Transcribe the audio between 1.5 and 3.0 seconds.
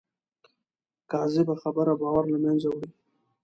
خبره باور له منځه وړي